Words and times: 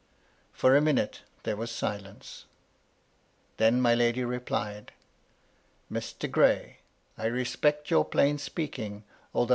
For 0.51 0.75
a 0.75 0.81
minute 0.81 1.21
there 1.43 1.55
was 1.55 1.69
silence. 1.69 2.45
Then 3.57 3.79
my 3.79 3.93
lady 3.93 4.23
replied:" 4.23 4.93
Mr. 5.93 6.27
Gray, 6.29 6.77
I 7.19 7.25
respect 7.27 7.91
your 7.91 8.03
plain 8.05 8.39
speaking, 8.39 9.03
although 9.31 9.41
MY 9.41 9.41
LADY 9.41 9.41
LUDLOW. 9.41 9.49